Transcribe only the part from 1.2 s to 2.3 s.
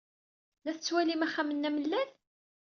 axxam-nni amellal?